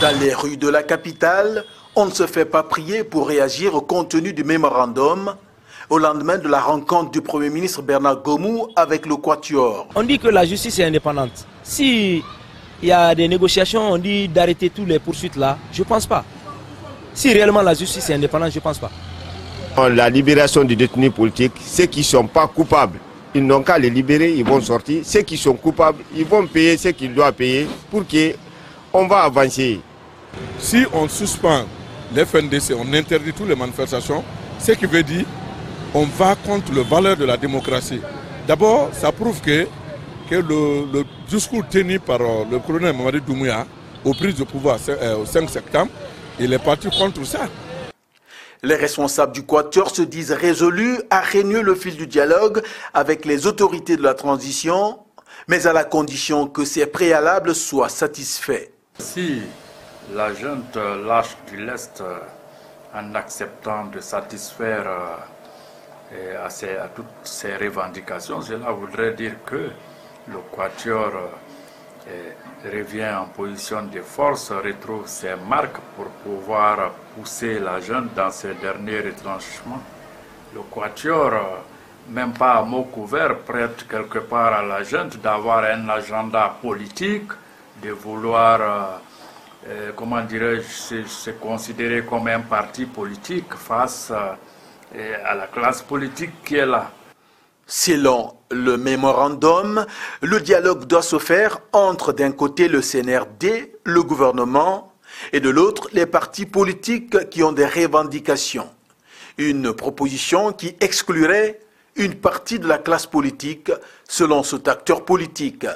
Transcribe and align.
Dans 0.00 0.14
les 0.20 0.34
rues 0.34 0.58
de 0.58 0.68
la 0.68 0.82
capitale, 0.82 1.64
on 1.94 2.04
ne 2.04 2.10
se 2.10 2.26
fait 2.26 2.44
pas 2.44 2.62
prier 2.62 3.02
pour 3.02 3.26
réagir 3.28 3.74
au 3.74 3.80
contenu 3.80 4.34
du 4.34 4.44
mémorandum 4.44 5.34
au 5.88 5.96
lendemain 5.98 6.36
de 6.36 6.48
la 6.48 6.60
rencontre 6.60 7.10
du 7.12 7.22
Premier 7.22 7.48
ministre 7.48 7.80
Bernard 7.80 8.22
Gomou 8.22 8.68
avec 8.76 9.06
le 9.06 9.16
Quatuor. 9.16 9.88
On 9.94 10.02
dit 10.02 10.18
que 10.18 10.28
la 10.28 10.44
justice 10.44 10.78
est 10.80 10.84
indépendante. 10.84 11.46
Si 11.62 12.22
il 12.82 12.88
y 12.88 12.92
a 12.92 13.14
des 13.14 13.26
négociations, 13.26 13.90
on 13.90 13.96
dit 13.96 14.28
d'arrêter 14.28 14.68
toutes 14.68 14.88
les 14.88 14.98
poursuites 14.98 15.36
là, 15.36 15.56
je 15.72 15.80
ne 15.80 15.86
pense 15.86 16.04
pas. 16.04 16.26
Si 17.14 17.32
réellement 17.32 17.62
la 17.62 17.72
justice 17.72 18.10
est 18.10 18.14
indépendante, 18.14 18.50
je 18.50 18.58
ne 18.58 18.62
pense 18.62 18.78
pas. 18.78 18.90
La 19.88 20.10
libération 20.10 20.62
des 20.62 20.76
détenus 20.76 21.12
politiques, 21.12 21.54
ceux 21.64 21.86
qui 21.86 22.00
ne 22.00 22.04
sont 22.04 22.26
pas 22.26 22.46
coupables, 22.46 22.98
ils 23.34 23.46
n'ont 23.46 23.62
qu'à 23.62 23.78
les 23.78 23.88
libérer, 23.88 24.34
ils 24.34 24.44
vont 24.44 24.60
sortir. 24.60 25.00
Ceux 25.06 25.22
qui 25.22 25.38
sont 25.38 25.54
coupables, 25.54 26.02
ils 26.14 26.26
vont 26.26 26.46
payer 26.46 26.76
ce 26.76 26.88
qu'ils 26.88 27.14
doivent 27.14 27.32
payer 27.32 27.66
pour 27.90 28.06
qu'on 28.96 29.06
va 29.08 29.24
avancer. 29.24 29.80
Si 30.58 30.86
on 30.90 31.06
suspend 31.06 31.64
les 32.14 32.24
FNDC, 32.24 32.72
on 32.78 32.94
interdit 32.94 33.32
toutes 33.34 33.48
les 33.48 33.54
manifestations, 33.54 34.24
ce 34.58 34.72
qui 34.72 34.86
veut 34.86 35.02
dire 35.02 35.26
on 35.92 36.04
va 36.04 36.34
contre 36.34 36.72
le 36.72 36.80
valeur 36.82 37.16
de 37.16 37.24
la 37.26 37.36
démocratie. 37.36 38.00
D'abord, 38.48 38.88
ça 38.92 39.12
prouve 39.12 39.40
que, 39.42 39.66
que 40.30 40.36
le, 40.36 41.04
discours 41.28 41.64
tenu 41.68 41.98
par 42.00 42.20
euh, 42.20 42.44
le 42.50 42.58
colonel 42.58 42.94
Mamadi 42.96 43.20
Doumbouya 43.20 43.66
au 44.04 44.12
prise 44.14 44.36
de 44.36 44.44
pouvoir 44.44 44.78
euh, 44.88 45.16
au 45.18 45.26
5 45.26 45.48
septembre, 45.50 45.90
il 46.38 46.52
est 46.52 46.58
parti 46.58 46.88
contre 46.88 47.24
ça. 47.24 47.48
Les 48.62 48.76
responsables 48.76 49.32
du 49.32 49.44
Quatuor 49.44 49.94
se 49.94 50.02
disent 50.02 50.32
résolus 50.32 50.98
à 51.10 51.20
régner 51.20 51.60
le 51.62 51.74
fil 51.74 51.96
du 51.96 52.06
dialogue 52.06 52.62
avec 52.94 53.24
les 53.24 53.46
autorités 53.46 53.96
de 53.96 54.02
la 54.02 54.14
transition, 54.14 54.98
mais 55.48 55.66
à 55.66 55.72
la 55.72 55.84
condition 55.84 56.46
que 56.46 56.64
ces 56.64 56.86
préalables 56.86 57.54
soient 57.54 57.90
satisfaits. 57.90 58.75
Si 58.98 59.42
la 60.14 60.32
junte 60.32 60.76
lâche 60.76 61.36
du 61.48 61.64
lest 61.64 62.00
euh, 62.00 62.18
en 62.94 63.14
acceptant 63.14 63.84
de 63.86 64.00
satisfaire 64.00 64.86
à, 64.88 66.46
à, 66.46 66.88
toutes 66.88 67.06
ces 67.24 67.56
revendications, 67.56 68.40
cela 68.40 68.70
voudrait 68.70 69.12
dire 69.14 69.34
que 69.44 69.70
le 70.28 70.38
Quatuor 70.50 71.12
revient 72.64 73.10
en 73.20 73.26
position 73.26 73.82
de 73.82 74.00
force, 74.00 74.50
retrouve 74.52 75.06
ses 75.06 75.34
marques 75.48 75.80
pour 75.96 76.06
pouvoir 76.24 76.92
pousser 77.14 77.58
la 77.58 77.80
jeune 77.80 78.08
dans 78.14 78.30
ses 78.30 78.54
derniers 78.54 79.00
retranchements. 79.00 79.82
Le 80.54 80.60
Quatuor, 80.62 81.32
même 82.08 82.32
pas 82.32 82.54
à 82.54 82.62
mot 82.62 82.84
couvert, 82.84 83.38
prête 83.40 83.86
quelque 83.88 84.20
part 84.20 84.52
à 84.54 84.62
la 84.62 84.82
jeune 84.82 85.08
d'avoir 85.22 85.64
un 85.64 85.88
agenda 85.88 86.56
politique, 86.62 87.32
de 87.82 87.90
vouloir, 87.90 88.60
euh, 88.60 89.68
euh, 89.68 89.92
comment 89.94 90.22
dirais-je, 90.22 91.04
se, 91.06 91.30
considérer 91.30 92.04
comme 92.04 92.28
un 92.28 92.40
parti 92.40 92.86
politique 92.86 93.54
face 93.54 94.12
euh, 94.12 95.14
à 95.24 95.34
la 95.34 95.46
classe 95.46 95.82
politique 95.82 96.42
qui 96.44 96.56
est 96.56 96.66
là. 96.66 96.90
Selon 97.66 98.34
le 98.50 98.76
mémorandum, 98.76 99.84
le 100.22 100.40
dialogue 100.40 100.84
doit 100.84 101.02
se 101.02 101.18
faire 101.18 101.58
entre 101.72 102.12
d'un 102.12 102.30
côté 102.30 102.68
le 102.68 102.80
CNRD, 102.80 103.72
le 103.84 104.02
gouvernement, 104.02 104.92
et 105.32 105.40
de 105.40 105.50
l'autre 105.50 105.88
les 105.92 106.06
partis 106.06 106.46
politiques 106.46 107.28
qui 107.30 107.42
ont 107.42 107.52
des 107.52 107.66
revendications. 107.66 108.70
Une 109.38 109.72
proposition 109.72 110.52
qui 110.52 110.76
exclurait 110.80 111.60
une 111.96 112.14
partie 112.14 112.58
de 112.58 112.68
la 112.68 112.78
classe 112.78 113.06
politique 113.06 113.72
selon 114.08 114.42
cet 114.42 114.68
acteur 114.68 115.04
politique. 115.04 115.66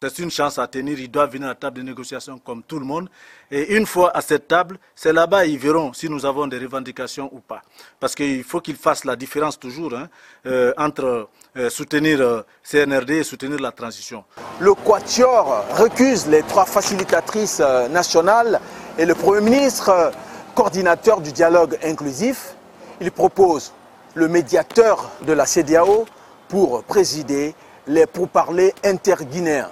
C'est 0.00 0.20
une 0.20 0.30
chance 0.30 0.60
à 0.60 0.68
tenir, 0.68 0.96
ils 1.00 1.10
doivent 1.10 1.32
venir 1.32 1.46
à 1.46 1.50
la 1.50 1.54
table 1.56 1.78
de 1.78 1.82
négociation 1.82 2.38
comme 2.38 2.62
tout 2.62 2.78
le 2.78 2.84
monde. 2.84 3.08
Et 3.50 3.74
une 3.76 3.84
fois 3.84 4.16
à 4.16 4.20
cette 4.20 4.46
table, 4.46 4.78
c'est 4.94 5.12
là-bas 5.12 5.44
ils 5.44 5.58
verront 5.58 5.92
si 5.92 6.08
nous 6.08 6.24
avons 6.24 6.46
des 6.46 6.56
revendications 6.58 7.28
ou 7.32 7.40
pas. 7.40 7.62
Parce 7.98 8.14
qu'il 8.14 8.44
faut 8.44 8.60
qu'ils 8.60 8.76
fassent 8.76 9.04
la 9.04 9.16
différence 9.16 9.58
toujours 9.58 9.94
hein, 9.94 10.08
euh, 10.46 10.72
entre 10.76 11.28
euh, 11.56 11.68
soutenir 11.68 12.20
euh, 12.20 12.42
CNRD 12.62 13.10
et 13.10 13.24
soutenir 13.24 13.58
la 13.58 13.72
transition. 13.72 14.22
Le 14.60 14.72
Quatuor 14.72 15.64
recuse 15.76 16.28
les 16.28 16.44
trois 16.44 16.64
facilitatrices 16.64 17.58
nationales 17.90 18.60
et 18.98 19.04
le 19.04 19.16
Premier 19.16 19.50
ministre, 19.50 20.12
coordinateur 20.54 21.20
du 21.20 21.32
dialogue 21.32 21.76
inclusif, 21.82 22.54
il 23.00 23.10
propose 23.10 23.72
le 24.14 24.28
médiateur 24.28 25.10
de 25.26 25.32
la 25.32 25.44
CDAO 25.44 26.06
pour 26.46 26.84
présider 26.84 27.52
les 27.88 28.06
pourparlers 28.06 28.72
interguinéens. 28.84 29.68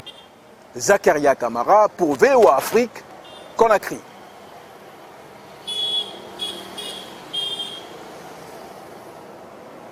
Zakaria 0.76 1.34
Kamara 1.34 1.88
pour 1.88 2.16
VOA 2.16 2.56
Afrique, 2.56 3.02
Conakry. 3.56 3.98